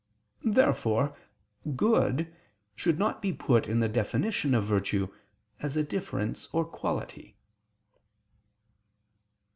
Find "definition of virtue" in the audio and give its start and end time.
3.87-5.13